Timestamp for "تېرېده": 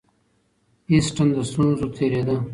1.95-2.35